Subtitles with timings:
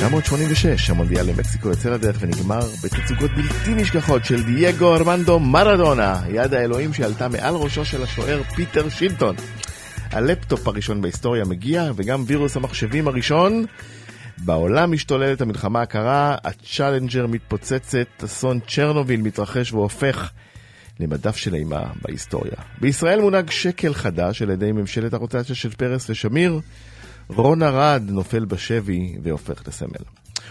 [0.00, 6.92] 1986, המונדיאל למקסיקו יוצא לדרך ונגמר בתצוגות בלתי נשכחות של דייגו ארמנדו מרדונה, יד האלוהים
[6.92, 9.36] שעלתה מעל ראשו של השוער פיטר שילטון.
[10.10, 13.64] הלפטופ הראשון בהיסטוריה מגיע, וגם וירוס המחשבים הראשון.
[14.38, 20.30] בעולם משתוללת המלחמה הקרה, הצ'אלנג'ר מתפוצצת, אסון צ'רנוביל מתרחש והופך
[21.00, 22.56] למדף של אימה בהיסטוריה.
[22.80, 26.60] בישראל מונהג שקל חדש על ידי ממשלת הרוטציה של פרס ושמיר.
[27.36, 30.04] רון ארד נופל בשבי והופך לסמל.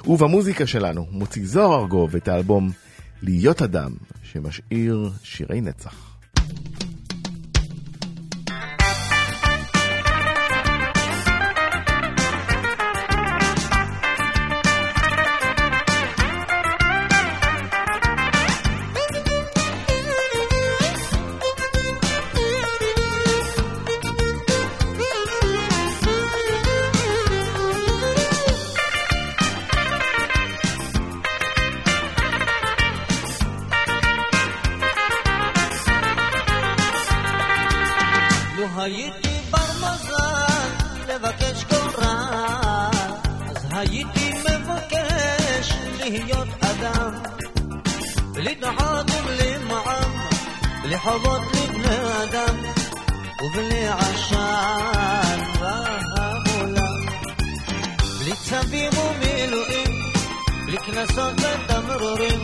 [0.07, 2.71] ובמוזיקה שלנו מוציא זוהר ארגוב את האלבום
[3.21, 3.91] להיות אדם,
[4.23, 6.09] שמשאיר שירי נצח.
[38.77, 40.70] הייתי בר מזל
[41.07, 42.89] לבקש כל רע,
[43.45, 47.11] אז הייתי מבקש להיות אדם,
[48.34, 50.11] בלי דחות ובלי מע"מ,
[50.84, 52.55] בלי חובות לבני אדם,
[53.41, 57.05] ובלי עשן והעולם,
[58.20, 60.11] בלי צווים ומילואים,
[60.65, 62.39] בלי קנסות ותמרורים,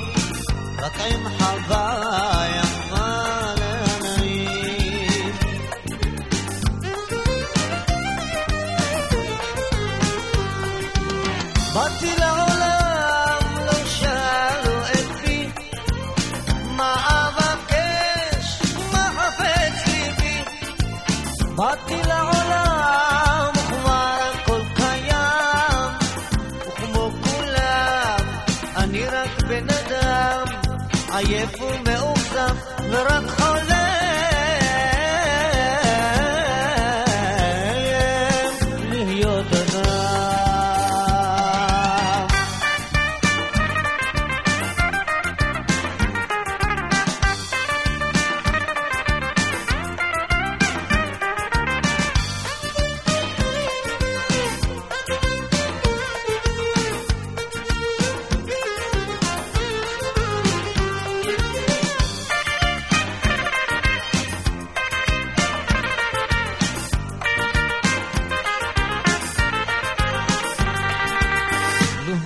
[0.79, 2.84] רק עם חוויה.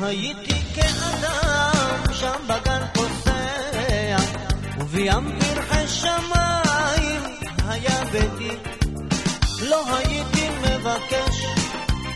[0.09, 4.17] הייתי כאדם שם בגן פוסע,
[4.79, 7.21] ובים פרחי שמיים
[7.67, 8.55] היה ביתי.
[9.61, 11.45] לא הייתי מבקש,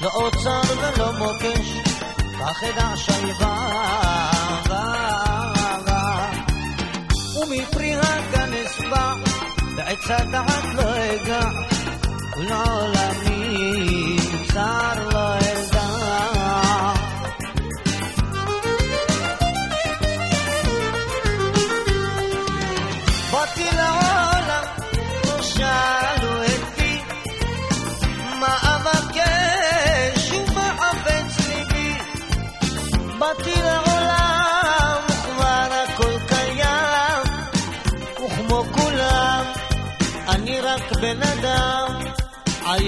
[0.02, 1.68] לא אוצר ולא מוקש,
[2.40, 4.30] כך אדע שלווה.
[7.42, 9.14] ומפרי הגן אשבע,
[9.76, 11.46] בעצת אחת לא אגע,
[12.38, 14.18] ולעולמי
[14.54, 15.73] צר לא אגע.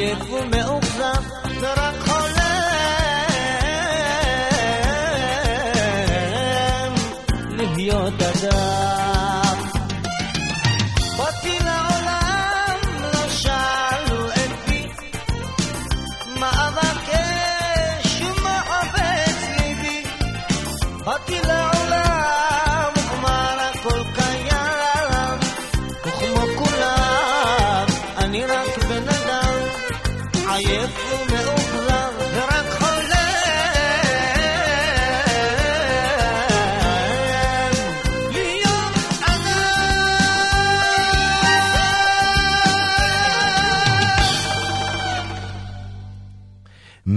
[0.06, 0.85] beautiful metal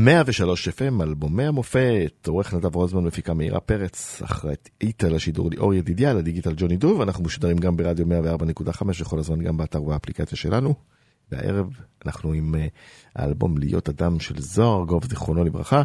[0.08, 6.14] 103 FM, אלבומי המופת, עורך נדב רוזמן, מפיקה מאירה פרץ, אחראית איטה לשידור ליאור ידידיה,
[6.14, 10.74] לדיגיטל ג'וני דוב, אנחנו משודרים גם ברדיו 104.5 וכל הזמן גם באתר ובאפליקציה שלנו.
[11.32, 11.66] והערב
[12.06, 12.58] אנחנו עם uh,
[13.16, 15.82] האלבום להיות אדם של זוהר גוב, זיכרונו לברכה,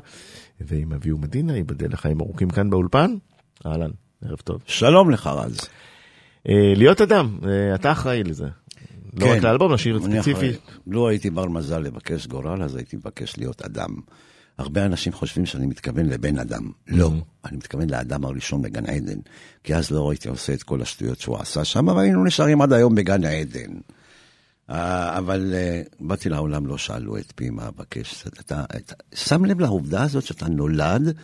[0.62, 3.16] ועם אביהו מדינה, ייבדל לחיים ארוכים כאן באולפן.
[3.66, 3.92] אהלן,
[4.26, 4.62] ערב טוב.
[4.66, 5.58] שלום לך רז.
[5.58, 8.48] Uh, להיות אדם, uh, אתה אחראי לזה.
[9.18, 10.52] לא רק לאלבום, לשיר ספציפי.
[10.88, 13.90] לו הייתי בר מזל לבקש גורל, אז הייתי מבקש להיות אדם.
[14.58, 16.72] הרבה אנשים חושבים שאני מתכוון לבן אדם.
[16.88, 17.12] לא,
[17.46, 19.20] אני מתכוון לאדם הראשון בגן עדן.
[19.64, 22.96] כי אז לא הייתי עושה את כל השטויות שהוא עשה שם, והיינו נשארים עד היום
[22.96, 23.72] בגן עדן.
[25.18, 25.54] אבל
[26.00, 28.26] באתי לעולם, לא שאלו את פי מה אבקש.
[28.28, 28.64] אתה
[29.16, 31.16] שם לב לעובדה הזאת שאתה נולד,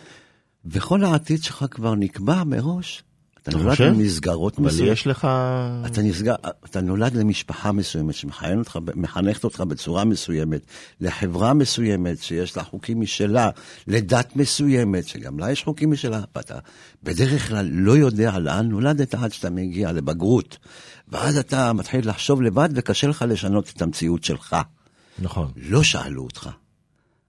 [0.64, 3.02] וכל העתיד שלך כבר נקבע מראש.
[3.50, 4.82] אתה נולד למסגרות מסוימות.
[4.82, 5.28] אבל יש לך...
[5.86, 10.60] אתה, נסגר, אתה נולד למשפחה מסוימת שמחנכת אותך בצורה מסוימת,
[11.00, 13.50] לחברה מסוימת שיש לה חוקים משלה,
[13.86, 16.58] לדת מסוימת שגם לה יש חוקים משלה, ואתה
[17.02, 20.58] בדרך כלל לא יודע לאן נולדת עד שאתה מגיע לבגרות.
[21.08, 24.56] ואז אתה מתחיל לחשוב לבד וקשה לך לשנות את המציאות שלך.
[25.18, 25.52] נכון.
[25.56, 26.50] לא שאלו אותך.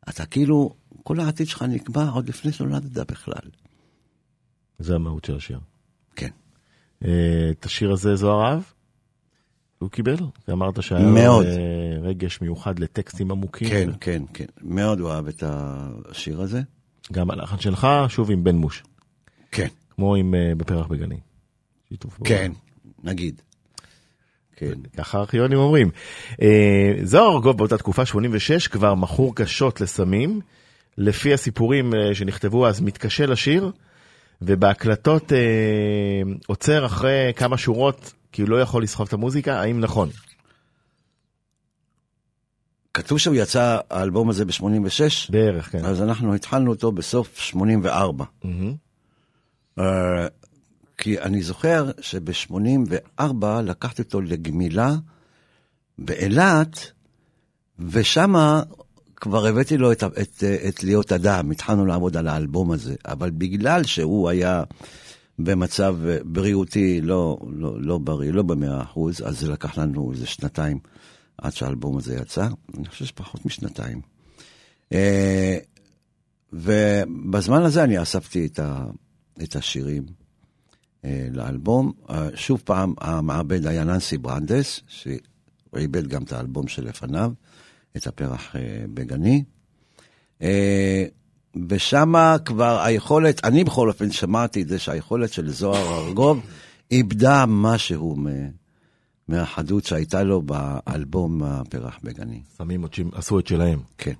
[0.09, 3.49] אתה כאילו, כל העתיד שלך נקבע עוד לפני שנולדת בכלל.
[4.79, 5.59] זה המהות של השיר.
[6.15, 6.29] כן.
[7.05, 8.61] אה, את השיר הזה זוהר אהב?
[9.77, 10.15] הוא קיבל?
[10.51, 11.45] אמרת שהיה מאוד.
[12.01, 13.69] רגש מיוחד לטקסטים עמוקים.
[13.69, 14.45] כן, כן, כן.
[14.61, 16.61] מאוד הוא אהב את השיר הזה.
[17.11, 18.83] גם הלחן שלך, שוב עם בן מוש.
[19.51, 19.67] כן.
[19.89, 21.19] כמו עם אה, בפרח בגני.
[22.23, 22.51] כן,
[23.03, 23.41] נגיד.
[24.55, 24.73] כן.
[24.97, 25.89] ככה הארכיונים אומרים.
[26.41, 30.41] אה, זוהר ארגוב באותה תקופה, 86, כבר מכור קשות לסמים.
[30.97, 33.71] לפי הסיפורים שנכתבו אז, מתקשה לשיר.
[34.41, 35.37] ובהקלטות אה,
[36.47, 40.09] עוצר אחרי כמה שורות כי הוא לא יכול לסחוב את המוזיקה, האם נכון?
[42.93, 45.31] כתוב שהוא יצא האלבום הזה ב-86?
[45.31, 45.85] בערך, כן.
[45.85, 48.25] אז אנחנו התחלנו אותו בסוף 84.
[48.25, 48.47] Mm-hmm.
[49.79, 49.81] Uh,
[50.97, 53.23] כי אני זוכר שב-84
[53.63, 54.95] לקחתי אותו לגמילה
[55.97, 56.91] באילת,
[57.79, 58.63] ושמה
[59.21, 63.29] כבר הבאתי לו את, את, את את להיות אדם, התחלנו לעבוד על האלבום הזה, אבל
[63.29, 64.63] בגלל שהוא היה
[65.39, 70.79] במצב בריאותי לא, לא, לא בריא, לא במאה אחוז, אז זה לקח לנו איזה שנתיים
[71.37, 72.47] עד שהאלבום הזה יצא,
[72.77, 74.01] אני חושב שפחות משנתיים.
[74.93, 75.57] אה,
[76.53, 78.85] ובזמן הזה אני אספתי את, ה,
[79.43, 80.03] את השירים
[81.05, 81.91] אה, לאלבום.
[82.09, 85.17] אה, שוב פעם, המעבד היה ננסי ברנדס, שהוא
[85.77, 87.31] איבד גם את האלבום שלפניו.
[87.97, 89.43] את הפרח אה, בגני.
[90.41, 91.05] אה,
[91.69, 92.13] ושם
[92.45, 96.39] כבר היכולת, אני בכל אופן שמעתי את זה שהיכולת של זוהר ארגוב
[96.91, 98.15] איבדה משהו
[99.27, 102.41] מהחדות שהייתה לו באלבום הפרח בגני.
[102.57, 103.79] סמים עשו את שלהם.
[103.97, 104.13] כן.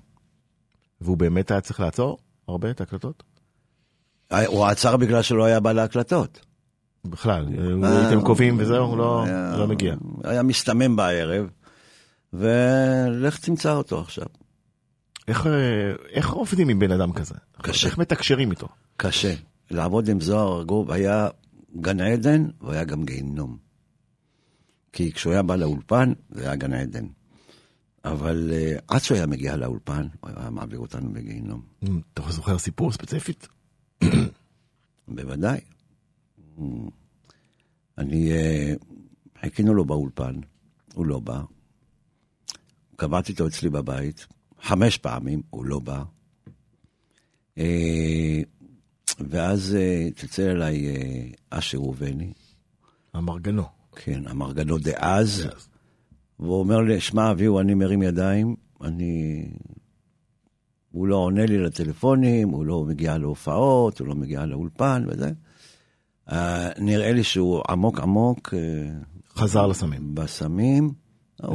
[1.00, 2.18] והוא באמת היה צריך לעצור
[2.48, 3.22] הרבה את ההקלטות?
[4.32, 6.40] אה, הוא עצר בגלל שלא היה בא להקלטות.
[7.04, 7.46] בכלל,
[7.82, 9.24] הייתם קובעים וזהו, לא,
[9.58, 9.94] לא מגיע.
[10.24, 11.50] היה מסתמם בערב.
[12.32, 14.26] ולך תמצא אותו עכשיו.
[15.28, 17.34] איך, אה, איך עובדים עם בן אדם כזה?
[17.62, 17.86] קשה.
[17.86, 18.68] איך מתקשרים איתו?
[18.96, 19.34] קשה.
[19.70, 21.28] לעבוד עם זוהר ארגוב היה
[21.80, 23.56] גן עדן והיה גם גיהנום.
[24.92, 27.06] כי כשהוא היה בא לאולפן, זה היה גן עדן.
[28.04, 31.62] אבל uh, עד שהוא היה מגיע לאולפן, הוא היה מעביר אותנו בגיהנום.
[31.84, 33.48] Mm, אתה זוכר סיפור ספציפית?
[35.08, 35.60] בוודאי.
[36.58, 36.62] Mm.
[37.98, 38.84] אני, uh,
[39.40, 40.34] חיכינו לו באולפן,
[40.94, 41.40] הוא לא בא,
[43.02, 44.26] קבעתי אותו אצלי בבית,
[44.62, 46.02] חמש פעמים, הוא לא בא.
[47.58, 48.40] אה,
[49.20, 52.32] ואז אה, צלצל אליי אה, אשר ראובני.
[53.16, 53.62] אמרגנו.
[53.96, 55.48] כן, אמרגנו דאז.
[56.40, 59.46] והוא אומר לי, שמע, אביהו, אני מרים ידיים, אני...
[60.90, 65.30] הוא לא עונה לי לטלפונים, הוא לא מגיע להופעות, הוא לא מגיע לאולפן וזה.
[66.28, 66.34] Uh,
[66.78, 68.54] נראה לי שהוא עמוק עמוק...
[69.36, 70.14] חזר לסמים.
[70.14, 70.92] בסמים.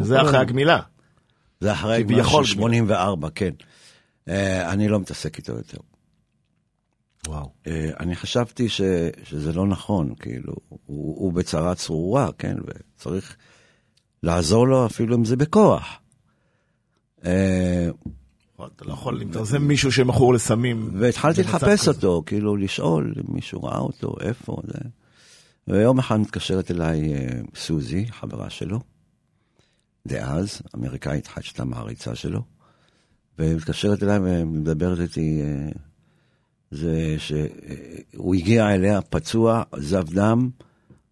[0.02, 0.80] זה אחרי הגמילה.
[1.60, 3.52] זה אחרי כביכול 84, כן.
[4.26, 4.32] Uh,
[4.70, 5.78] אני לא מתעסק איתו יותר.
[7.28, 7.52] וואו.
[7.64, 8.82] Uh, אני חשבתי ש,
[9.24, 13.36] שזה לא נכון, כאילו, הוא, הוא בצרה צרורה, כן, וצריך
[14.24, 16.00] לעזור לו אפילו אם זה בכוח.
[17.22, 17.26] Uh,
[18.76, 20.90] אתה לא יכול, אם אתה עושה מישהו שמכור לסמים.
[20.94, 24.80] והתחלתי לחפש אותו, כאילו, לשאול אם מישהו ראה אותו, איפה זה.
[25.68, 27.14] ויום אחד מתקשרת אליי
[27.56, 28.80] סוזי, חברה שלו,
[30.08, 32.42] דאז, אמריקאית אחת שהייתה מעריצה שלו,
[33.40, 35.70] ומתקשרת אליי ומדברת איתי, אה,
[36.72, 40.50] זה שהוא הגיע אליה פצוע, זב דם,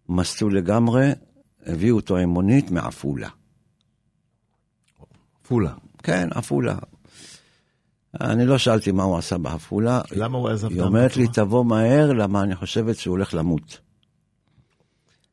[0.08, 1.10] מסטול לגמרי,
[1.66, 3.28] הביאו אותו עם מונית מעפולה.
[5.46, 5.72] עפולה.
[6.02, 6.76] כן, עפולה.
[8.20, 10.00] אני לא שאלתי מה הוא עשה בעפולה.
[10.12, 11.26] למה הוא עזב היא גם אומרת לי?
[11.32, 13.80] תבוא מהר, למה אני חושבת שהוא הולך למות.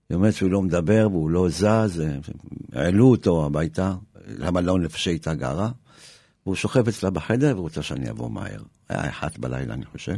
[0.10, 2.04] היא אומרת שהוא לא מדבר והוא לא זז,
[2.72, 3.96] העלו אותו הביתה,
[4.28, 5.72] למלון איפה שהייתה גרה,
[6.46, 8.64] והוא שוכב אצלה בחדר והוא רוצה שאני אבוא מהר.
[8.90, 10.16] היה אחת בלילה, אני חושב.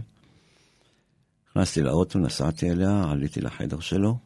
[1.50, 4.18] נכנסתי לאוטו, נסעתי אליה, עליתי לחדר שלו,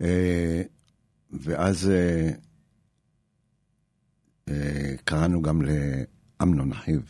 [0.00, 0.62] אה,
[1.32, 2.30] ואז אה,
[4.48, 7.00] אה, קראנו גם לאמנון אחיו.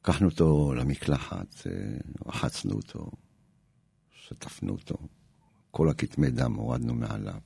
[0.00, 1.66] לקחנו אותו למקלחת,
[2.26, 3.10] רחצנו אותו,
[4.28, 4.96] שטפנו אותו,
[5.70, 7.40] כל הכתמי דם הורדנו מעליו.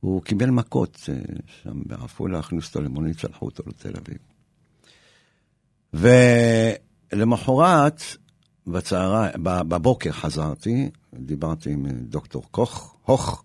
[0.00, 1.14] הוא קיבל מכות אה,
[1.62, 4.18] שם בעפולה, הכניסו אותו למונית, שלחו אותו לתל אביב.
[7.12, 8.02] ולמחרת,
[8.66, 13.44] בצהרי, בבוקר חזרתי, דיברתי עם דוקטור קוך, הוך,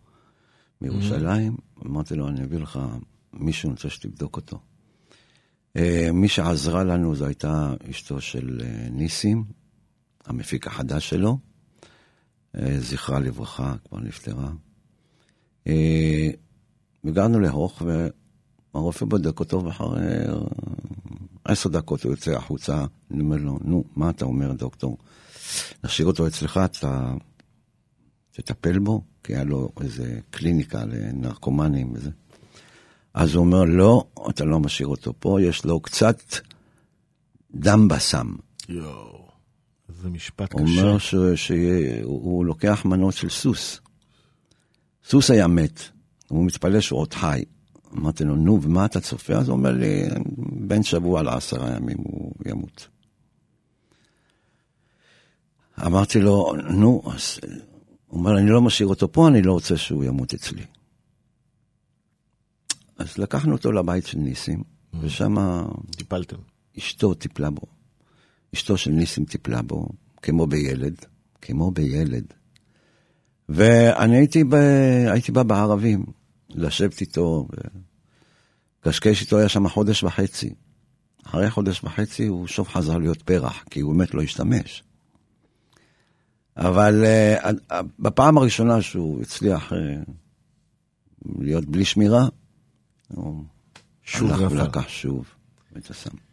[0.82, 2.80] מירושלים, אמרתי לו, אני אביא לך
[3.34, 4.60] מישהו, אני רוצה שתבדוק אותו.
[5.76, 9.44] אה, מי שעזרה לנו זו הייתה אשתו של אה, ניסים,
[10.26, 11.55] המפיק החדש שלו, אה,
[12.80, 14.50] זכרה לברכה, כבר נפטרה.
[15.68, 16.30] אה,
[17.06, 17.82] הגענו להוך,
[18.74, 20.34] והרופא בודק אותו, ואחרי אה,
[21.46, 24.98] עשר דקות הוא יוצא החוצה, אני אומר לו, נו, מה אתה אומר, דוקטור?
[25.84, 27.14] נשאיר אותו אצלך, אתה
[28.32, 29.02] תטפל בו?
[29.24, 32.10] כי היה לו איזה קליניקה לנרקומנים וזה.
[33.14, 36.22] אז הוא אומר, לא, אתה לא משאיר אותו פה, יש לו קצת
[37.56, 38.36] דם בסם.
[38.70, 39.25] יואו,
[39.88, 40.82] זה משפט הוא קשה.
[40.82, 40.98] אומר
[41.36, 43.80] שהוא הוא לוקח מנות של סוס.
[45.06, 45.80] סוס היה מת,
[46.28, 47.44] הוא מתפלא שהוא עוד חי.
[47.98, 49.34] אמרתי לו, נו, ומה אתה צופה?
[49.34, 50.04] אז הוא אומר לי,
[50.68, 52.88] בין שבוע לעשרה ימים הוא ימות.
[55.86, 57.40] אמרתי לו, נו, אז...
[58.08, 60.64] הוא אומר, אני לא משאיר אותו פה, אני לא רוצה שהוא ימות אצלי.
[62.98, 64.64] אז לקחנו אותו לבית של ניסים,
[65.02, 65.36] ושם
[65.98, 66.38] טיפלתם.
[66.78, 67.75] אשתו טיפלה בו.
[68.56, 69.90] אשתו של ניסים טיפלה בו,
[70.22, 70.96] כמו בילד,
[71.42, 72.26] כמו בילד.
[73.50, 74.54] ואני הייתי, ב...
[75.08, 76.06] הייתי בא בערבים,
[76.50, 77.48] לשבת איתו,
[78.80, 80.54] קשקש איתו, היה שם חודש וחצי.
[81.26, 84.84] אחרי חודש וחצי הוא שוב חזר להיות פרח, כי הוא באמת לא השתמש.
[86.58, 87.06] אבל
[87.44, 89.76] uh, בפעם הראשונה שהוא הצליח uh,
[91.40, 92.28] להיות בלי שמירה,
[93.08, 93.44] הוא
[94.04, 94.52] שוב הלך.
[94.52, 95.26] ולקח שוב
[95.78, 96.25] את הסם.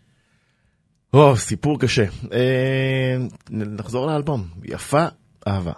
[1.14, 2.04] או, סיפור קשה.
[2.32, 3.16] אה,
[3.50, 4.44] נחזור לאלבום.
[4.64, 5.04] יפה
[5.48, 5.72] אהבה.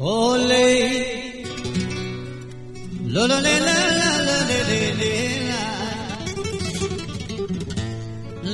[0.00, 0.66] Ole,
[3.14, 4.38] lo lo le la la la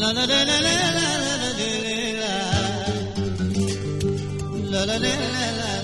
[0.02, 1.06] la, la la la la la
[4.73, 5.16] la la la
[5.58, 5.75] la,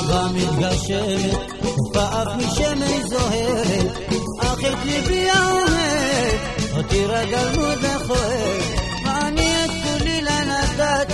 [0.00, 3.86] הבא מתגשמת, ופעף משמש זוהרת,
[4.40, 5.13] אך את ליבי האוהב,
[6.95, 8.59] אותי רגלנו דחוהר,
[9.05, 11.13] ואני את כולי לה נתתי,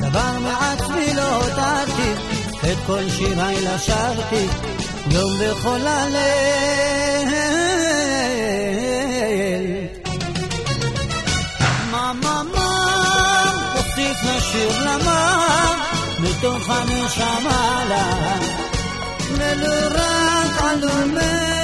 [0.00, 2.12] דבר מעצמי לא הותרתי,
[2.60, 4.46] את כל שיריי לשרתי,
[5.10, 7.28] יום וכל הליל.
[11.90, 12.72] מה מה מה,
[13.74, 15.36] תוסיף לשיר למה,
[16.18, 18.38] מתוך הנשמה לה,
[19.38, 21.63] ולו רק עלומיה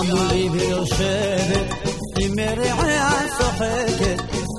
[0.00, 1.70] عمري برشيبك
[2.20, 4.00] يمرعي عصحك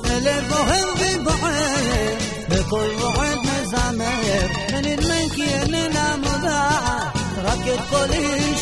[0.05, 2.17] البهر ببعير
[2.49, 7.13] بكل وعد مزامير من المنكي لنا مداعة
[7.45, 8.13] ركب كل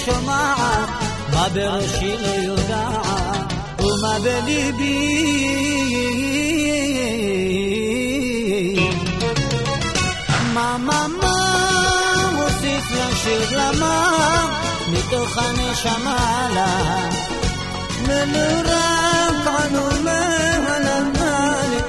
[0.06, 0.88] شماعة
[1.34, 3.48] ما برشي يداعة
[3.84, 5.10] وما بليبي
[10.56, 11.36] ماما ما
[12.40, 13.54] وصيت يا شيخ
[15.12, 17.10] מה מה מה מוסיף לשיר למה מתוך הנשמה לה
[18.08, 20.22] מנורק ענומה
[20.66, 21.80] ולמאלי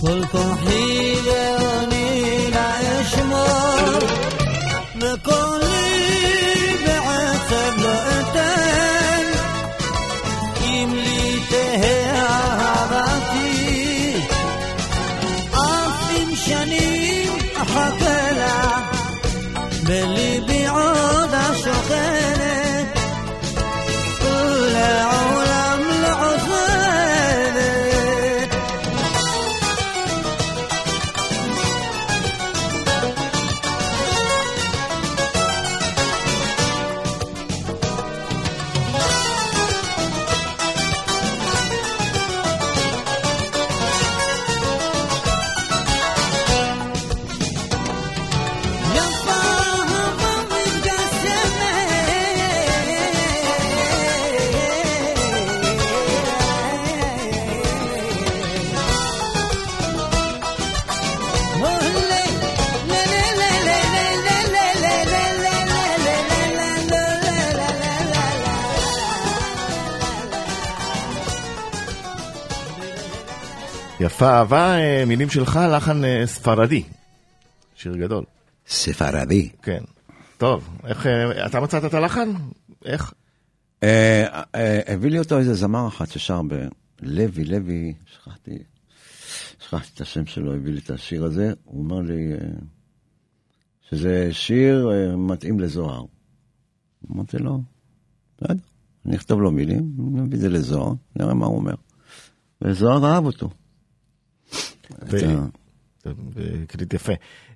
[0.00, 3.98] כל כוחי ואוני לה אשמור
[5.00, 5.96] וקולי
[6.86, 8.64] בעצב לא אתן
[74.14, 76.82] יפה אהבה, אה, מילים שלך, לחן אה, ספרדי.
[77.74, 78.24] שיר גדול.
[78.66, 79.48] ספרדי.
[79.62, 79.82] כן.
[80.38, 82.28] טוב, איך, אה, אתה מצאת את הלחן?
[82.84, 83.14] איך?
[84.88, 86.40] הביא לי אותו איזה זמר אחד ששר
[87.02, 88.58] בלוי, לוי, שכחתי,
[89.60, 92.32] שכחתי את השם שלו, הביא לי את השיר הזה, הוא אמר לי
[93.90, 96.04] שזה שיר מתאים לזוהר.
[97.12, 97.62] אמרתי לו,
[98.36, 98.54] בסדר,
[99.06, 101.74] אני אכתוב לו מילים, נביא את זה לזוהר, נראה מה הוא אומר.
[102.62, 103.50] וזוהר אהב אותו.
[106.68, 107.12] קליט יפה.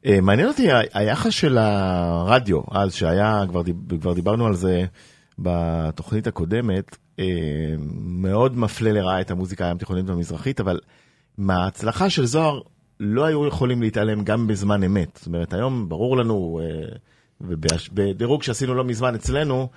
[0.07, 4.85] אה, מעניין אותי היחס של הרדיו אז, שהיה, כבר, דיב, כבר דיברנו על זה
[5.39, 7.25] בתוכנית הקודמת, אה,
[8.01, 10.81] מאוד מפלה לרעה את המוזיקה הים תיכונית והמזרחית, אבל
[11.39, 12.61] מההצלחה של זוהר
[13.01, 15.17] לא היו יכולים להתעלם גם בזמן אמת.
[15.17, 16.97] זאת אומרת, היום ברור לנו, אה,
[17.41, 19.69] ובדירוג שעשינו לא מזמן אצלנו,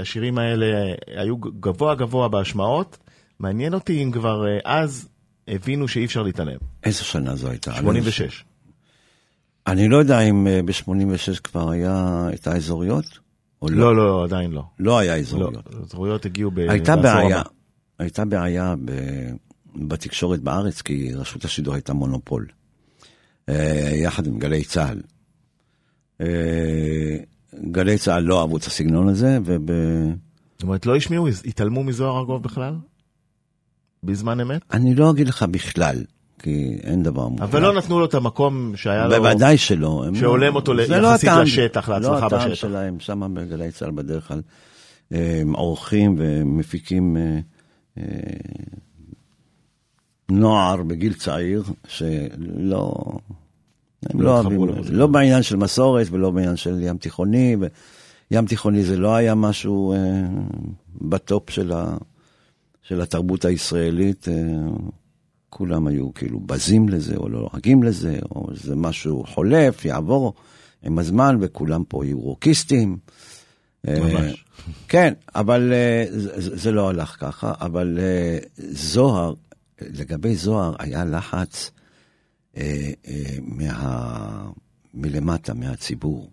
[0.00, 2.98] השירים האלה היו גבוה גבוה בהשמעות.
[3.40, 5.08] מעניין אותי אם כבר אז
[5.48, 6.58] הבינו שאי אפשר להתעלם.
[6.84, 7.74] איזו שנה זו הייתה?
[7.74, 8.44] 86.
[9.66, 13.04] אני לא יודע אם ב-86 כבר היה את האזוריות,
[13.62, 13.96] או לא.
[13.96, 14.62] לא, לא, עדיין לא.
[14.78, 15.50] לא היה לא,
[15.82, 16.26] אזוריות.
[16.26, 16.58] הגיעו ב...
[16.58, 17.50] הייתה בעיה, הבא.
[17.98, 18.92] הייתה בעיה ב,
[19.76, 22.46] בתקשורת בארץ, כי רשות השידור הייתה מונופול,
[23.48, 25.00] אה, יחד עם גלי צה"ל.
[26.20, 27.16] אה,
[27.70, 29.70] גלי צה"ל לא אהבו את הסגנון הזה, וב...
[30.52, 32.74] זאת אומרת, לא השמיעו, התעלמו מזוהר ארגוב בכלל?
[34.04, 34.60] בזמן אמת?
[34.72, 35.96] אני לא אגיד לך בכלל,
[36.38, 37.48] כי אין דבר מוחלט.
[37.48, 39.10] אבל לא נתנו לו את המקום שהיה לו...
[39.16, 40.04] בוודאי שלא.
[40.06, 42.54] הם שהולם לא- אותו זה יחסית לא הטעם- לשטח, להצלחה לא הטעם בשטח.
[42.54, 44.42] שלהם, שם בגלי צה"ל בדרך כלל
[45.54, 47.38] עורכים ומפיקים אה,
[47.98, 48.04] אה,
[50.30, 52.94] נוער בגיל צעיר, שלא...
[54.10, 54.60] הם לא לא אוהבים.
[54.90, 57.56] לא בעניין של מסורת ולא בעניין של ים תיכוני,
[58.30, 59.98] וים תיכוני זה לא היה משהו אה,
[61.02, 61.96] בטופ של, ה,
[62.84, 64.28] של התרבות הישראלית.
[64.28, 64.34] אה,
[65.50, 70.34] כולם היו כאילו בזים לזה, או לא לועגים לזה, או זה משהו חולף, יעבור
[70.82, 72.98] עם הזמן, וכולם פה יהיו רוקיסטים.
[73.88, 74.44] אה, ממש.
[74.88, 77.98] כן, אבל אה, זה, זה לא הלך ככה, אבל
[78.72, 79.34] זוהר,
[79.80, 81.70] לגבי זוהר היה לחץ
[83.42, 84.50] מה,
[84.94, 86.30] מלמטה, מהציבור.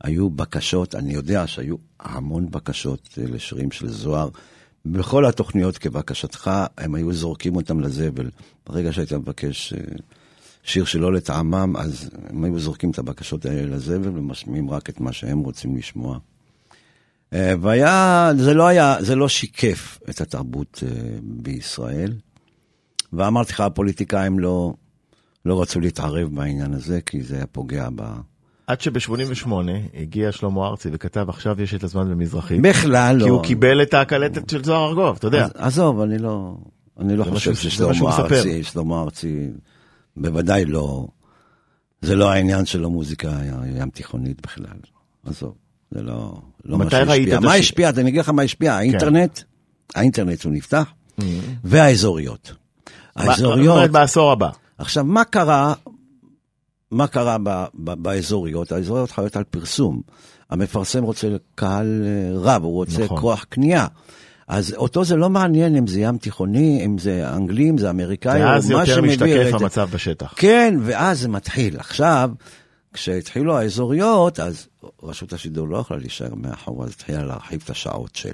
[0.00, 4.28] היו בקשות, אני יודע שהיו המון בקשות לשירים של זוהר.
[4.92, 8.30] בכל התוכניות כבקשתך, הם היו זורקים אותם לזבל.
[8.66, 9.78] ברגע שהיית מבקש אה,
[10.62, 15.12] שיר שלא לטעמם, אז הם היו זורקים את הבקשות האלה לזבל ומשמיעים רק את מה
[15.12, 16.18] שהם רוצים לשמוע.
[17.32, 22.12] אה, והיה, זה לא היה, זה לא שיקף את התרבות אה, בישראל.
[23.12, 24.74] ואמרתי לך, הפוליטיקאים לא,
[25.44, 28.02] לא רצו להתערב בעניין הזה, כי זה היה פוגע ב...
[28.66, 29.48] עד שב-88
[29.94, 32.62] הגיע שלמה ארצי וכתב עכשיו יש את הזמן במזרחית.
[32.62, 33.24] בכלל לא.
[33.24, 35.46] כי הוא קיבל את הקלטת של זוהר ארגוב, אתה יודע.
[35.54, 36.54] עזוב, אני לא,
[37.00, 38.16] אני לא חושב ששלמה.
[38.18, 39.50] ארצי, שלמה ארצי,
[40.16, 41.06] בוודאי לא,
[42.02, 43.30] זה לא העניין של המוזיקה
[43.62, 44.78] הים תיכונית בכלל.
[45.26, 45.54] עזוב,
[45.90, 47.40] זה לא, לא מה שהשפיע.
[47.40, 47.54] מה?
[47.54, 47.88] השפיע?
[47.88, 49.40] אני אגיד לך מה השפיע, האינטרנט,
[49.94, 51.24] האינטרנט הוא נפתח, Mm-hmm.
[51.64, 52.52] והאזוריות.
[53.16, 53.64] האזוריות...
[53.64, 54.48] זאת אומרת, בעשור הבא.
[54.78, 55.74] עכשיו, מה קרה,
[56.90, 58.72] מה קרה ב, ב, באזוריות?
[58.72, 60.00] האזוריות חיות על פרסום.
[60.50, 63.20] המפרסם רוצה קהל אה, רב, הוא רוצה נכון.
[63.20, 63.86] כוח קנייה.
[64.48, 68.40] אז אותו זה לא מעניין אם זה ים תיכוני, אם זה אנגלי, אם זה אמריקאי,
[68.42, 70.32] או מה ואז יותר שמביא משתקף את- המצב בשטח.
[70.36, 71.78] כן, ואז זה מתחיל.
[71.78, 72.30] עכשיו,
[72.92, 74.66] כשהתחילו האזוריות, אז
[75.02, 78.32] רשות השידור לא יכלה להישאר מאחור, אז התחילה להרחיב את השעות של...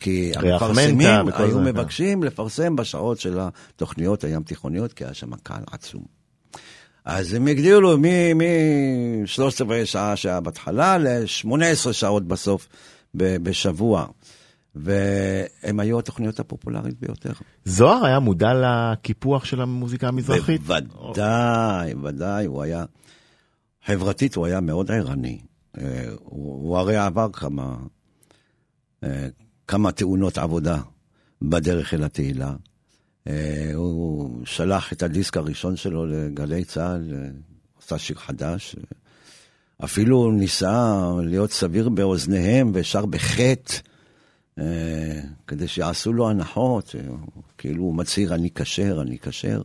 [0.00, 1.64] כי המפרסמים היו זה, כן.
[1.64, 6.15] מבקשים לפרסם בשעות של התוכניות הים תיכוניות, כי היה שם קהל עצום.
[7.06, 12.68] אז הם הגדילו מ-13 רבעי שעה שהיה בהתחלה ל-18 שעות בסוף
[13.14, 14.06] ב- בשבוע.
[14.74, 17.32] והם היו התוכניות הפופולרית ביותר.
[17.64, 20.60] זוהר היה מודע לקיפוח של המוזיקה המזרחית?
[20.62, 22.84] בוודאי, ודאי, הוא היה,
[23.86, 25.40] חברתית הוא היה מאוד ערני.
[25.78, 27.76] אה, הוא, הוא הרי עבר כמה,
[29.04, 29.28] אה,
[29.68, 30.80] כמה תאונות עבודה
[31.42, 32.52] בדרך אל התהילה.
[33.26, 37.28] אה, הוא שלח את הדיסק הראשון שלו לגלי צה"ל, אה,
[37.82, 38.76] עשה שיר חדש.
[38.78, 38.82] אה,
[39.84, 43.74] אפילו ניסה להיות סביר באוזניהם ושר בחטא.
[45.46, 46.94] כדי שיעשו לו הנחות,
[47.58, 49.62] כאילו הוא מצהיר אני כשר, אני כשר,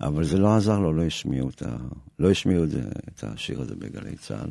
[0.00, 1.76] אבל זה לא עזר לו, לא השמיעו את, ה...
[2.18, 4.50] לא השמיעו את השיר הזה בגלי צה"ל.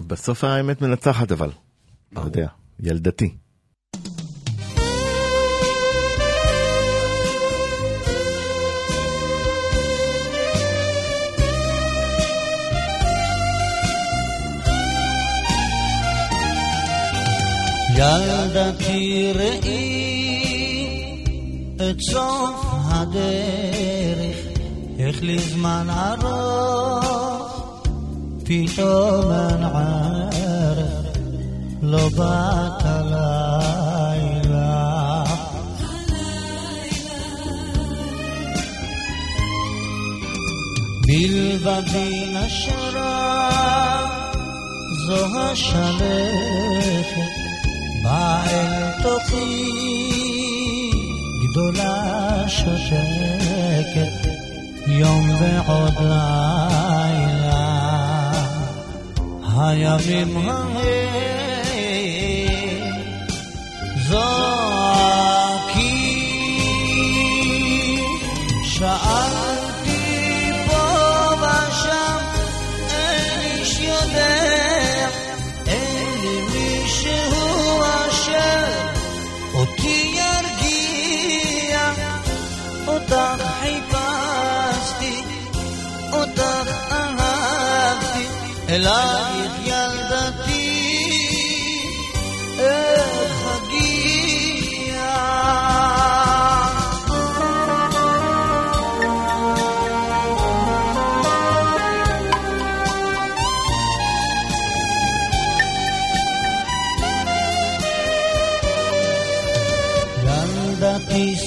[0.00, 1.50] בסוף האמת מנצחת אבל.
[2.12, 2.46] אתה יודע,
[2.80, 3.36] ילדתי.
[18.00, 21.24] ילדתי ראי
[21.76, 24.36] את סוף הדרך,
[24.98, 27.72] איך לי זמן ארוך,
[28.44, 29.64] פתאום אין
[30.32, 31.06] ערך,
[31.82, 35.24] לא באת לילה.
[41.06, 44.06] בלבבי נשרה,
[45.06, 47.39] זו השלכת,
[48.06, 50.90] אל תוכי,
[51.44, 54.28] גדולה שותקת,
[54.86, 57.60] יום ועוד לילה.
[59.56, 61.39] הימים ההם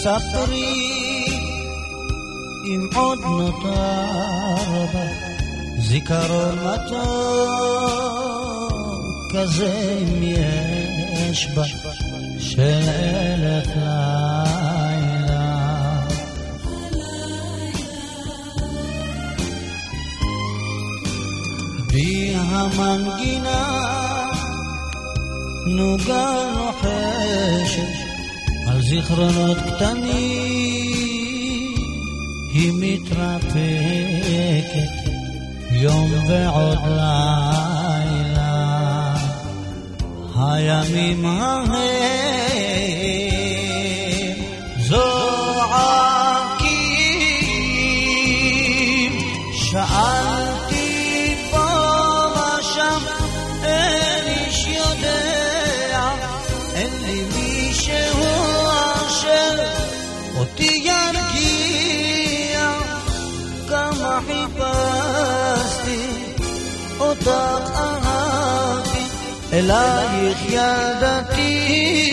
[0.06, 1.26] ילדתי ספרי
[2.66, 5.06] אם עוד נותר בה
[5.78, 6.94] זיכרון מתוק
[9.34, 11.64] כזה אם יש בה
[12.40, 13.68] של אלף
[28.90, 30.14] זיכרונות קטנים
[32.54, 33.54] היא מתרפקת
[35.72, 37.14] יום ועוד לילה.
[40.36, 41.74] הימים ההם
[69.54, 72.13] אלייך ילדתי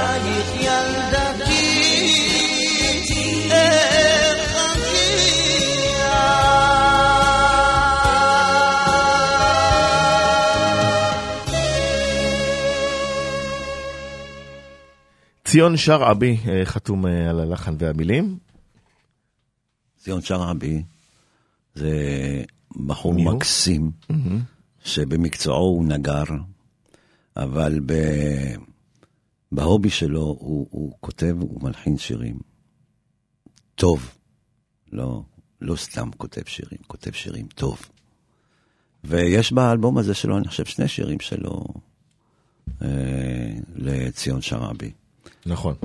[15.51, 18.37] ציון שרעבי אה, חתום אה, על הלחן והמילים.
[19.97, 20.83] ציון שרעבי
[21.75, 21.93] זה
[22.85, 23.33] בחור מי הוא?
[23.33, 23.91] מקסים,
[24.83, 26.23] שבמקצועו הוא נגר,
[27.37, 27.93] אבל ב...
[29.51, 32.39] בהובי שלו הוא, הוא כותב ומלחין שירים.
[33.75, 34.11] טוב.
[34.91, 35.23] לא,
[35.61, 37.81] לא סתם כותב שירים, כותב שירים טוב.
[39.03, 41.63] ויש באלבום הזה שלו, אני חושב, שני שירים שלו
[42.81, 44.91] אה, לציון שרעבי.
[45.45, 45.75] נכון.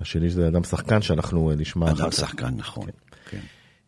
[0.00, 2.10] השני זה אדם שחקן שאנחנו אה, נשמע אדם.
[2.10, 2.86] שחקן, נכון.
[3.30, 3.40] כן.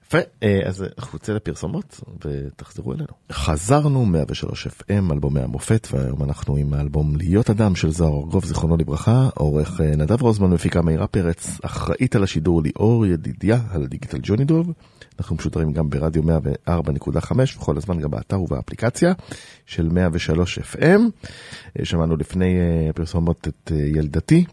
[0.07, 3.09] יפה, אה, אז אנחנו נצא לפרסומות ותחזרו אלינו.
[3.33, 8.77] חזרנו 103 FM, אלבומי המופת, והיום אנחנו עם האלבום להיות אדם של זוהר ארגוב, זיכרונו
[8.77, 14.19] לברכה, עורך אה, נדב רוזמן, מפיקה מאירה פרץ, אחראית על השידור ליאור ידידיה, על הדיגיטל
[14.23, 14.73] ג'וני דוב.
[15.19, 16.23] אנחנו משודרים גם ברדיו
[16.69, 19.13] 104.5 וכל הזמן גם באתר ובאפליקציה
[19.67, 21.01] של 103 FM.
[21.79, 22.59] אה, שמענו לפני
[22.91, 24.45] הפרסומות את ילדתי,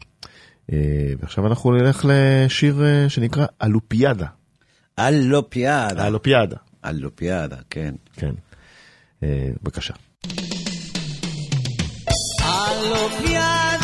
[1.19, 4.25] ועכשיו אנחנו נלך לשיר שנקרא אלופיאדה.
[4.99, 6.07] אלופיאדה.
[6.07, 6.57] אלופיאדה.
[6.85, 7.95] אלופיאדה, כן.
[8.13, 8.33] כן.
[9.23, 9.93] אה, בבקשה.
[12.41, 13.80] All'Oppiada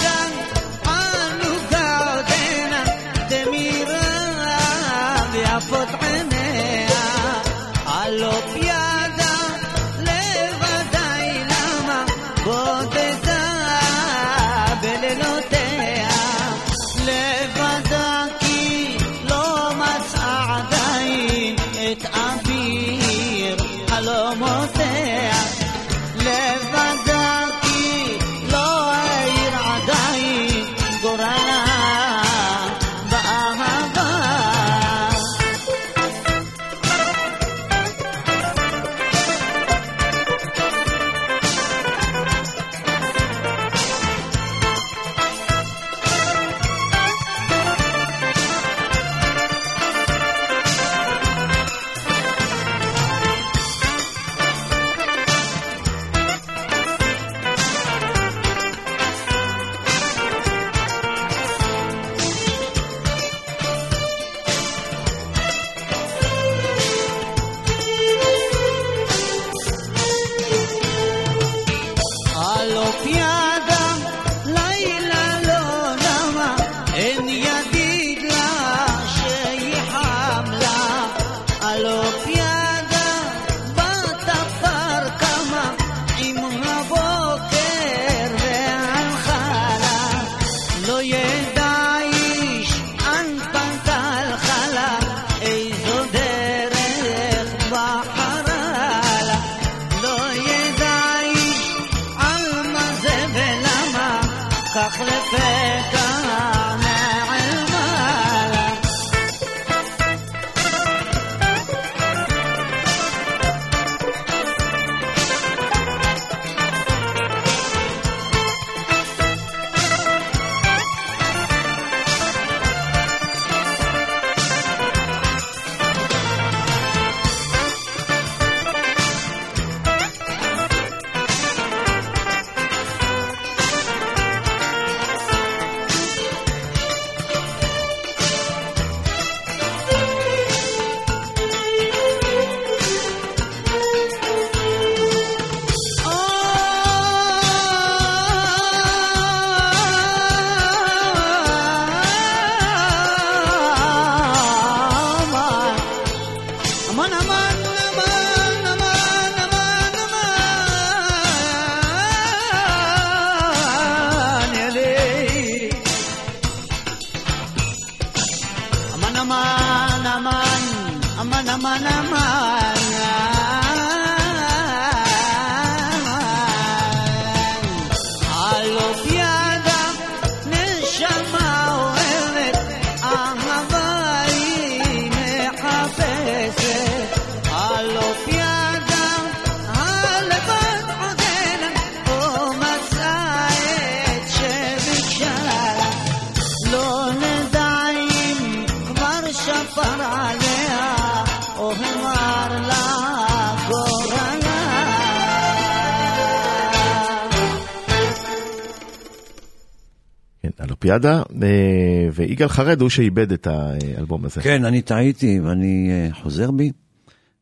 [210.88, 214.42] באולימפיאדה, אה, ויגאל חרד הוא שאיבד את האלבום הזה.
[214.42, 216.72] כן, אני טעיתי ואני אה, חוזר בי.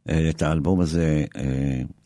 [0.10, 1.26] אה, את האלבום הזה.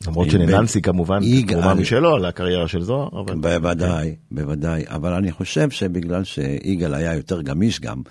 [0.06, 3.34] למרות שלננסי כמובן תרומה משלו לקריירה של זוהר, אבל...
[3.34, 8.02] בוודאי, בוודאי, אבל אני חושב שבגלל שיגאל היה יותר גמיש גם,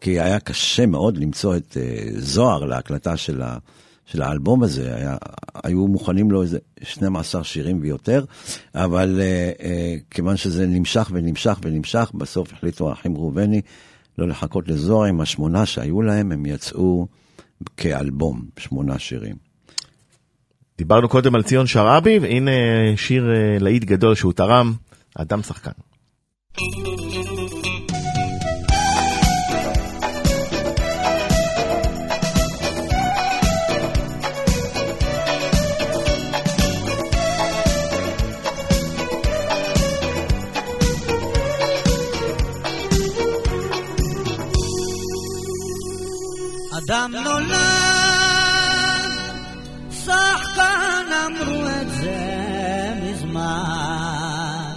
[0.00, 1.76] כי היה קשה מאוד למצוא את
[2.16, 3.56] זוהר להקלטה של, ה,
[4.06, 5.16] של האלבום הזה, היה,
[5.64, 8.24] היו מוכנים לו איזה 12 שירים ויותר,
[8.74, 13.60] אבל אה, אה, כיוון שזה נמשך ונמשך ונמשך, בסוף החליטו האחים ראובני
[14.18, 17.06] לא לחכות לזוהר עם השמונה שהיו להם, הם יצאו
[17.76, 19.36] כאלבום, שמונה שירים.
[20.78, 22.50] דיברנו קודם על ציון שרעבי, והנה
[22.96, 24.72] שיר אה, להיט גדול שהוא תרם,
[25.14, 25.70] אדם שחקן.
[47.06, 47.56] אדם נולד,
[49.90, 54.72] שחקן אמרו את זה מזמן.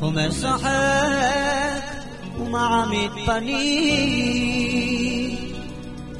[0.00, 0.70] הוא משחק
[2.38, 4.36] ומעמיד פנים,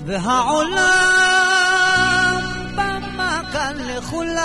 [0.06, 0.80] והעולם
[2.74, 4.42] במה כאן לכולם.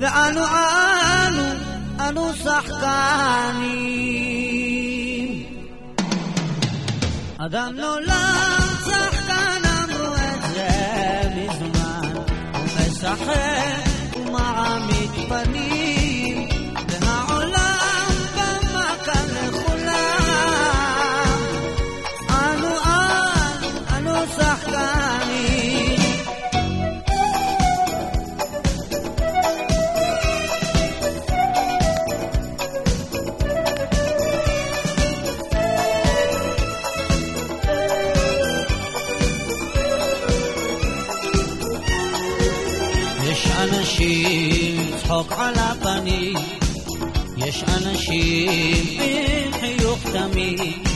[0.00, 1.44] ואנו אנו,
[2.00, 4.33] אנו שחקנים.
[7.46, 8.10] אדם נולד
[8.84, 10.68] שחקן אמרו את זה
[11.36, 12.12] מזמן.
[12.54, 16.03] הוא משחק ומעמיד פנים
[48.14, 49.00] אנשים
[49.44, 50.88] עם חיוך תמיד,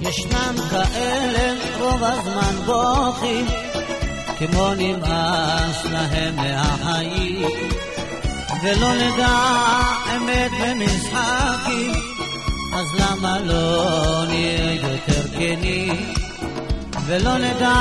[0.00, 3.46] ישנם כאלה רוב הזמן בוכים,
[4.38, 7.48] כמו נמאס להם מהחיים,
[8.62, 9.36] ולא נדע
[10.16, 11.92] אמת במשחקים,
[12.74, 16.12] אז למה לא נהיה יותר כנים?
[17.06, 17.74] ולא נדע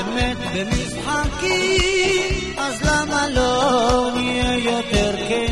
[0.00, 2.22] אמת במשחקים,
[2.58, 5.43] אז למה לא נהיה יותר כנים?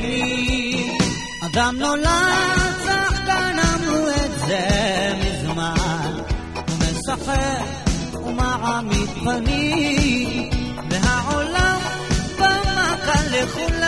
[1.63, 4.69] אדם נולד שחקן אמרו את זה
[5.25, 6.13] מזמן,
[6.55, 10.51] הוא משחק ומעמיד פנים,
[10.91, 11.81] והעולם
[12.39, 13.82] במה כאן לכולם.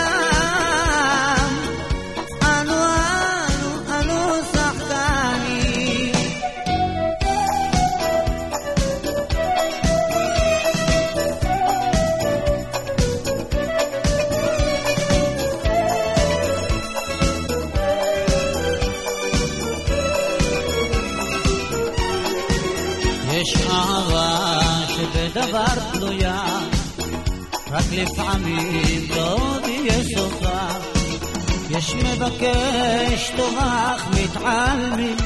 [32.24, 35.16] מבקש אך מתעלמים,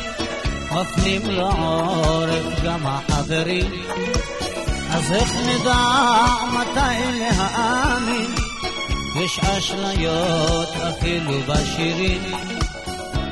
[0.73, 3.71] מפנים לו עורף גם החברים.
[4.91, 5.85] אז איך נדע
[6.53, 8.35] מתי להאמין?
[9.25, 12.23] יש אשליות אפילו בשירים.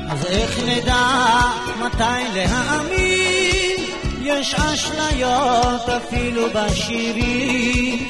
[0.09, 1.41] אז איך נדע
[1.79, 3.85] מתי להאמין?
[4.21, 8.07] יש אשליות אפילו בשירים.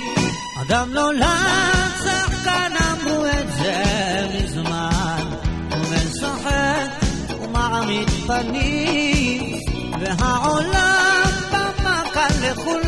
[0.61, 1.76] אדם נולד
[7.87, 9.59] ומעמיד פנים,
[9.99, 12.86] והעולם במה כאן לכולם.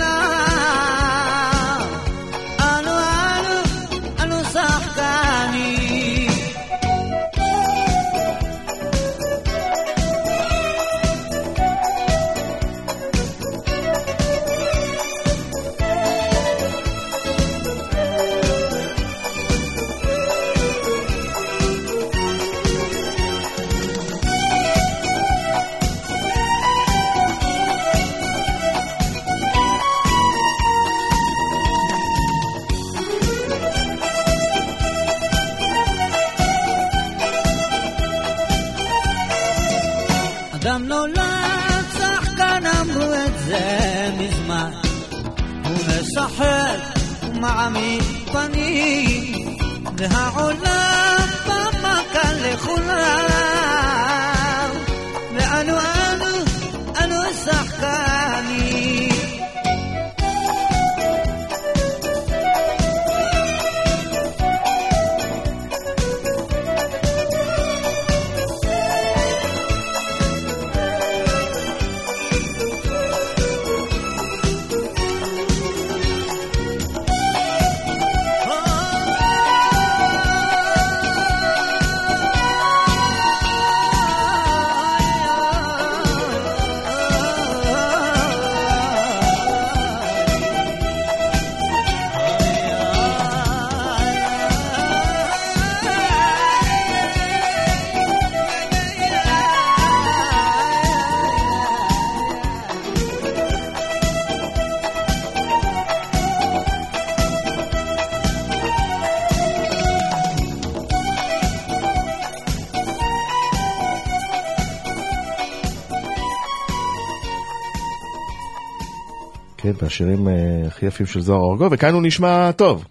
[119.62, 120.34] כן, מהשירים אה,
[120.68, 122.86] הכי יפים של זוהר ארגוב, וכאן הוא נשמע טוב.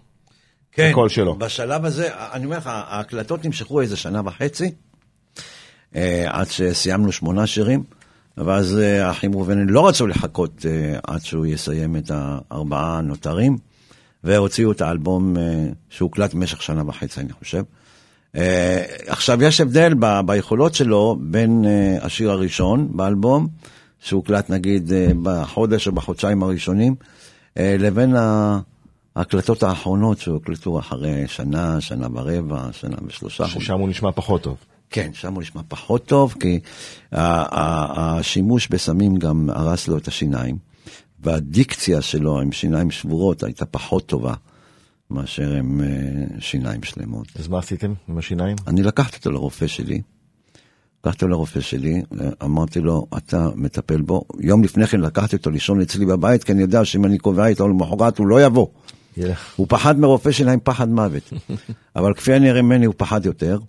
[0.71, 1.35] כן, הקול שלו.
[1.35, 4.71] בשלב הזה, אני אומר לך, ההקלטות נמשכו איזה שנה וחצי,
[5.95, 7.83] אה, עד שסיימנו שמונה שירים,
[8.37, 10.65] ואז אה, האחים ראובני לא רצו לחכות
[11.07, 13.57] עד שהוא יסיים את הארבעה הנותרים,
[14.23, 15.35] והוציאו את האלבום
[15.89, 17.63] שהוקלט במשך שנה וחצי, אני חושב.
[19.07, 19.93] עכשיו, יש הבדל
[20.25, 21.65] ביכולות שלו בין
[22.01, 23.47] השיר הראשון באלבום,
[23.99, 26.95] שהוקלט נגיד אה, בחודש או בחודשיים הראשונים,
[27.57, 28.15] אה, לבין
[29.15, 33.47] ההקלטות האחרונות שהוקלטו אחרי שנה, שנה ורבע, שנה ושלושה.
[33.47, 34.57] ששם הוא נשמע פחות טוב.
[34.89, 36.59] כן, שם הוא נשמע פחות טוב, כי
[37.11, 40.57] השימוש בסמים גם הרס לו את השיניים,
[41.19, 44.33] והדיקציה שלו עם שיניים שבורות הייתה פחות טובה
[45.09, 47.27] מאשר עם אה, שיניים שלמות.
[47.35, 48.57] אז מה עשיתם עם השיניים?
[48.67, 50.01] אני לקחתי אותו לרופא שלי,
[51.03, 52.01] לקחתי לרופא שלי,
[52.43, 54.23] אמרתי לו, אתה מטפל בו.
[54.39, 57.67] יום לפני כן לקחתי אותו לישון אצלי בבית, כי אני יודע שאם אני קובע איתו
[57.67, 58.67] למחרת הוא לא יבוא.
[59.17, 59.53] ילך.
[59.55, 61.33] הוא פחד מרופא שיניים פחד מוות.
[61.95, 63.59] אבל כפי הנראה ממני הוא פחד יותר,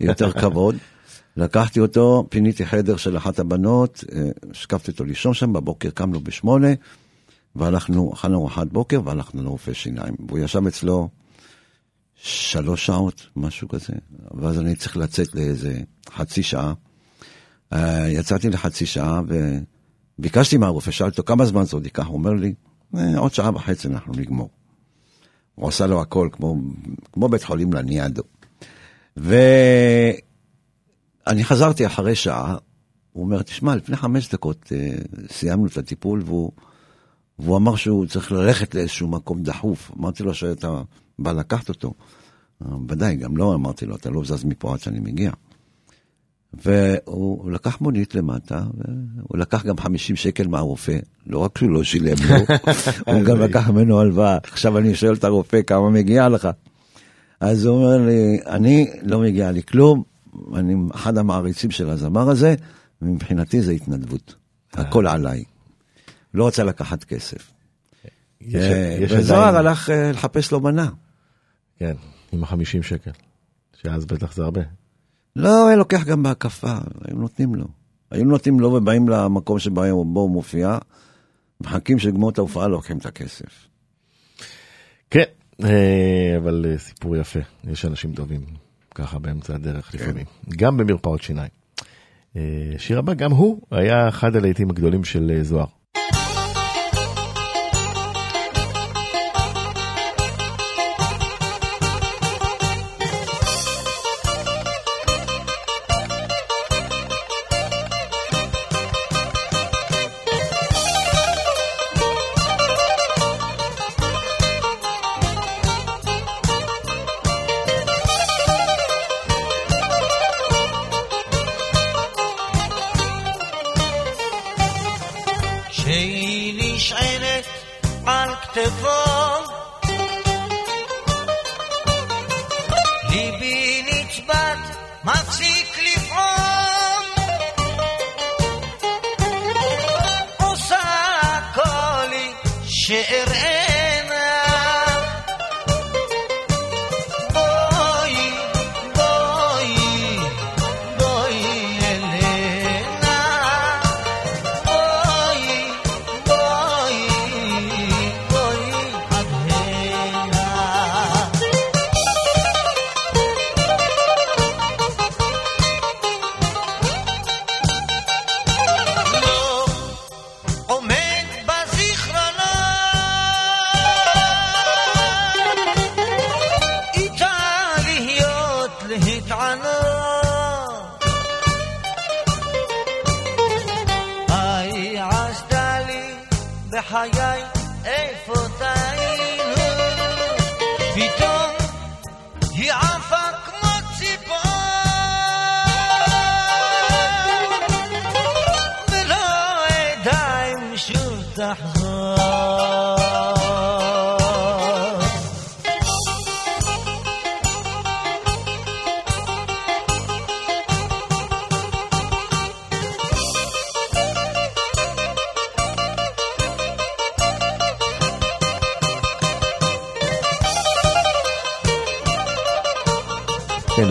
[0.00, 0.76] יותר כבוד.
[1.36, 6.68] לקחתי אותו, פיניתי חדר של אחת הבנות, אה, השקפתי אותו לישון שם, בבוקר קמנו בשמונה,
[7.56, 10.14] והלכנו, אכלנו ארוחת בוקר והלכנו לרופא שיניים.
[10.28, 11.08] והוא ישב אצלו
[12.22, 13.92] שלוש שעות, משהו כזה,
[14.34, 16.72] ואז אני צריך לצאת לאיזה חצי שעה.
[17.72, 19.20] אה, יצאתי לחצי שעה
[20.18, 22.54] וביקשתי מהרופא, שאלתי אותו כמה זמן זה עוד ייקח, הוא אומר לי,
[22.96, 24.50] "אה, עוד שעה וחצי אנחנו נגמור.
[25.54, 26.56] הוא עשה לו הכל כמו,
[27.12, 28.22] כמו בית חולים לניאדו.
[29.16, 30.14] ואני
[31.44, 32.56] חזרתי אחרי שעה,
[33.12, 34.96] הוא אומר, תשמע, לפני חמש דקות אה,
[35.32, 36.52] סיימנו את הטיפול, והוא,
[37.42, 39.90] והוא אמר שהוא צריך ללכת לאיזשהו מקום דחוף.
[39.98, 40.82] אמרתי לו שאתה
[41.18, 41.94] בא לקחת אותו.
[42.62, 45.30] "אה, ודאי, גם לא אמרתי לו, אתה לא זז מפה עד שאני מגיע.
[46.64, 48.62] והוא לקח מונית למטה,
[49.18, 52.36] והוא לקח גם 50 שקל מהרופא, לא רק שהוא לא שילם לו,
[53.14, 54.38] הוא גם לקח ממנו הלוואה.
[54.42, 56.48] עכשיו אני שואל את הרופא כמה מגיע לך.
[57.40, 60.02] אז הוא אומר לי, אני לא מגיע לי כלום,
[60.54, 62.54] אני אחד המעריצים של הזמר הזה,
[63.02, 64.34] ומבחינתי זה התנדבות.
[64.72, 65.44] הכל עליי.
[66.34, 67.52] לא רוצה לקחת כסף.
[68.54, 70.88] אה, וזוהר הלך אה, לחפש לו מנה.
[71.78, 71.94] כן,
[72.32, 73.10] עם החמישים שקל.
[73.82, 74.60] שאז בטח זה הרבה.
[75.36, 76.72] לא, היה לוקח גם בהקפה,
[77.04, 77.64] היו נותנים לו.
[78.10, 80.78] היו נותנים לו ובאים למקום שבו בו הוא מופיע,
[81.60, 83.68] מחכים שיגמור את ההופעה, לוקחים את הכסף.
[85.10, 85.24] כן,
[85.64, 87.40] אה, אבל סיפור יפה.
[87.64, 88.40] יש אנשים טובים
[88.94, 90.26] ככה באמצע הדרך לפעמים.
[90.56, 91.50] גם במרפאות שיניים.
[92.78, 95.79] שיר הבא, גם הוא היה אחד הלהיטים הגדולים של זוהר.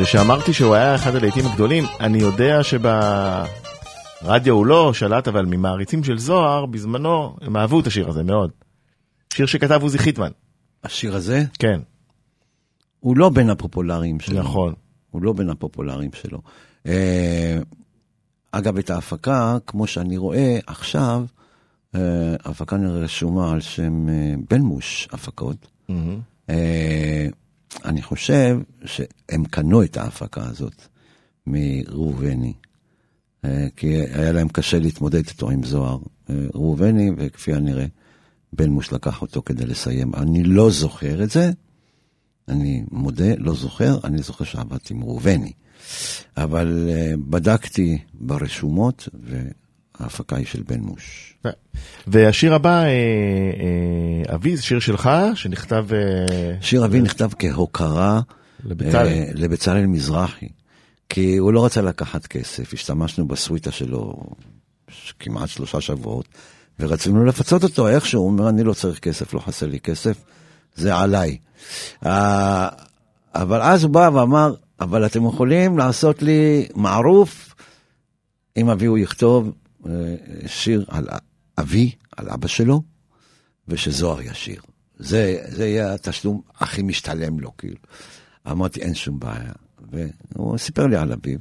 [0.10, 2.82] ושאמרתי שהוא היה אחד הלהיטים הגדולים, אני יודע שב...
[4.24, 8.52] רדיו הוא לא שלט, אבל ממעריצים של זוהר, בזמנו, הם אהבו את השיר הזה מאוד.
[9.34, 10.30] שיר שכתב עוזי חיטמן,
[10.84, 11.80] השיר הזה, כן,
[13.00, 14.40] הוא לא בין הפופולריים שלו.
[14.40, 14.74] נכון.
[15.10, 16.42] הוא לא בין הפופולריים שלו.
[16.88, 17.58] אה,
[18.52, 21.26] אגב, את ההפקה, כמו שאני רואה עכשיו,
[21.96, 25.68] אה, ההפקה רשומה על שם אה, בן מוש הפקות.
[25.90, 26.20] מהמם.
[27.86, 30.82] אני חושב שהם קנו את ההפקה הזאת
[31.48, 32.54] מראובני,
[33.46, 35.98] אה, כי היה להם קשה להתמודד איתו עם זוהר.
[36.30, 37.86] אה, ראובני, וכפי הנראה,
[38.54, 40.16] בן מוש לקח אותו כדי לסיים.
[40.16, 41.52] אני לא זוכר את זה,
[42.48, 45.52] אני מודה, לא זוכר, אני זוכר שעבדתי עם ראובני.
[46.38, 49.10] אבל אה, בדקתי ברשומות,
[50.00, 51.34] וההפקה היא של בן מוש.
[52.08, 58.20] והשיר הבא, אה, אה, אבי, זה שיר שלך, שנכתב אה, שיר אבי נכתב כהוקרה
[58.64, 59.86] לבצלאל.
[59.86, 60.48] מזרחי,
[61.10, 64.14] כי הוא לא רצה לקחת כסף, השתמשנו בסוויטה שלו
[65.20, 66.26] כמעט שלושה שבועות,
[66.80, 70.18] ורצינו לפצות אותו איכשהו, הוא אומר, אני לא צריך כסף, לא חסר לי כסף,
[70.76, 71.38] זה עליי.
[73.36, 77.56] אבל אז הוא בא ואמר, אבל אתם יכולים לעשות לי מערוף,
[78.58, 79.52] אם אבי הוא יכתוב
[80.48, 81.08] שיר על
[81.60, 82.82] אבי, על אבא שלו,
[83.68, 84.62] ושזוהר ישיר.
[84.98, 87.78] זה, זה יהיה התשלום הכי משתלם לו, כאילו.
[88.52, 89.54] אמרתי, אין שום בעיה.
[90.36, 91.40] והוא סיפר לי על אביו.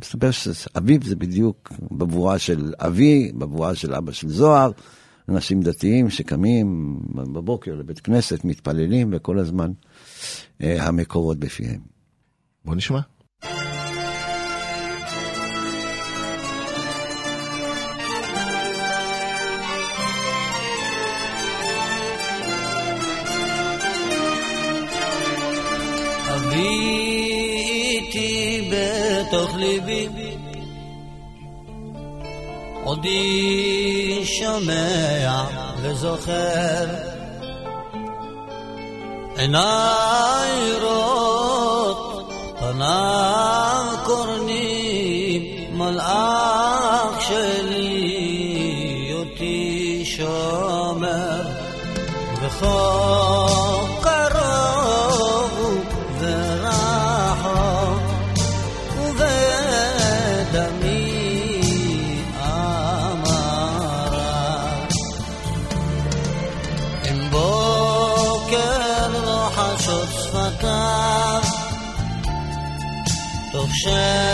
[0.00, 4.70] מסתבר שאביו זה בדיוק בבואה של אבי, בבואה של אבא של זוהר.
[5.28, 9.72] אנשים דתיים שקמים בבוקר לבית כנסת, מתפללים, וכל הזמן
[10.62, 11.80] אה, המקורות בפיהם.
[12.64, 13.00] בוא נשמע.
[29.32, 30.08] בתוך ליבי.
[32.84, 35.44] עודי שומע
[35.82, 36.86] וזוכר.
[39.36, 45.42] עיניי רואות פניו קורנים
[45.78, 47.71] מלאך שלי
[73.82, 74.31] 是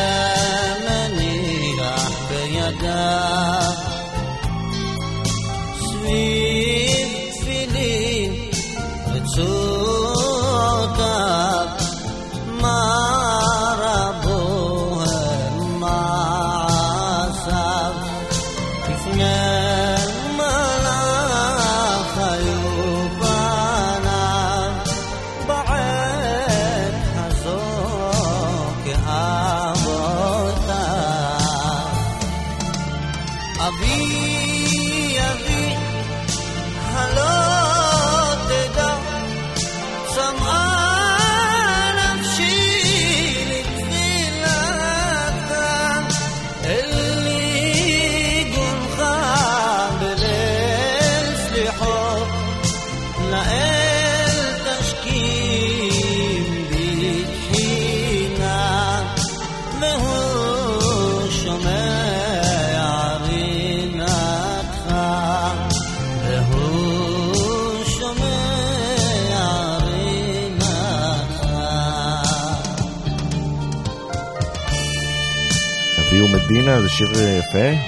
[76.99, 77.81] שיר אה, יפה,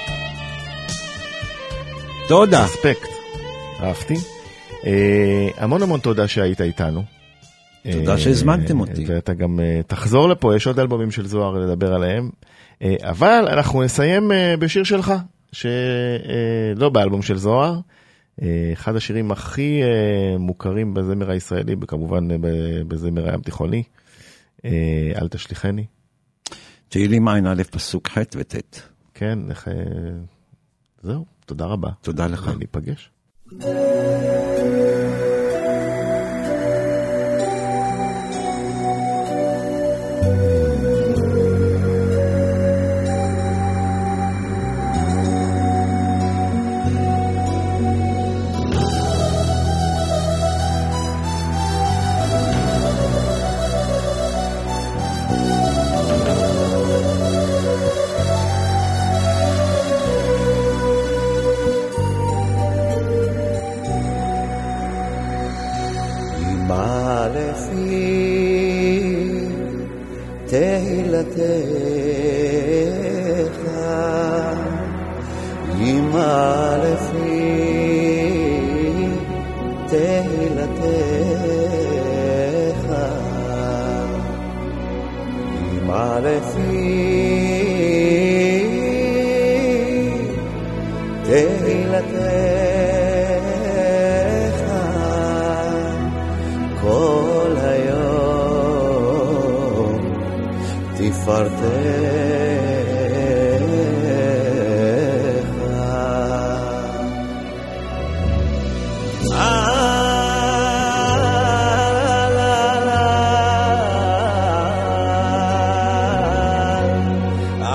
[2.28, 2.64] תודה.
[2.64, 3.08] אספקט,
[3.80, 4.14] אהבתי.
[4.86, 7.02] אה, המון המון תודה שהיית איתנו.
[7.92, 9.04] תודה אה, שהזמנתם אותי.
[9.06, 12.30] ואתה גם תחזור לפה, יש עוד אלבומים של זוהר לדבר עליהם.
[13.00, 15.12] אבל אנחנו נסיים בשיר שלך,
[15.52, 17.80] שלא באלבום של זוהר.
[18.72, 19.80] אחד השירים הכי
[20.38, 22.28] מוכרים בזמר הישראלי, וכמובן
[22.88, 23.82] בזמר הים תיכוני.
[25.16, 25.84] אל תשליכני.
[26.88, 28.80] תהילים ע"א פסוק ח' וט'.
[29.20, 29.68] כן, איך,
[31.02, 31.90] זהו, תודה רבה.
[32.02, 32.50] תודה לך.
[32.58, 33.10] ניפגש.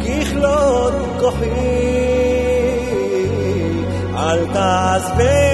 [0.00, 1.48] ככלות כוחי,
[4.16, 5.51] אל תעזבני.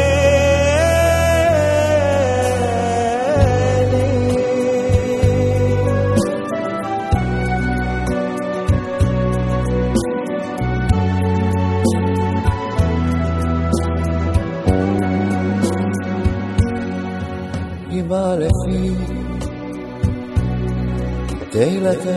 [21.57, 22.07] תהילתך,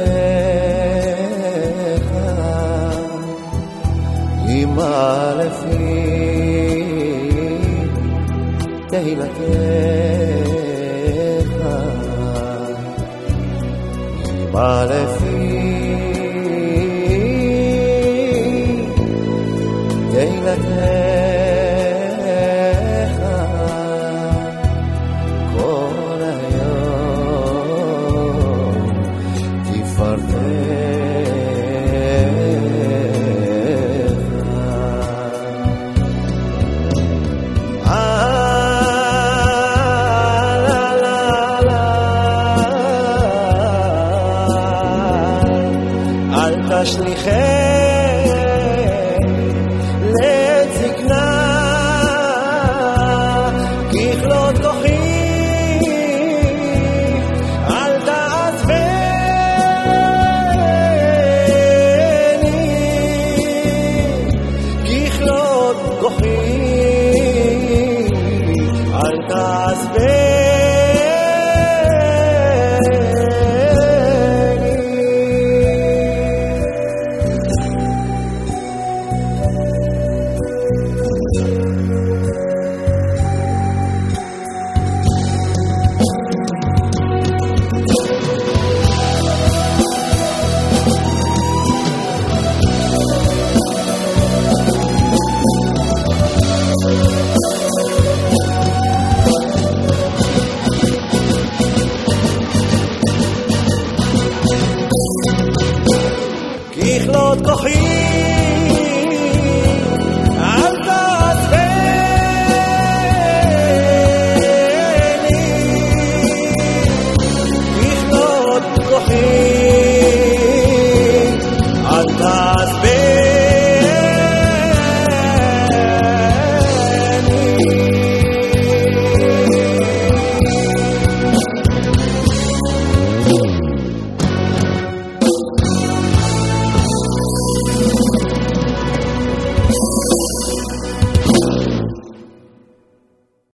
[4.48, 6.06] אמא לפי
[8.88, 9.36] תהילתך,
[14.30, 15.19] אמא לפי